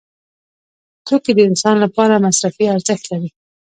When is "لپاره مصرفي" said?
1.85-2.65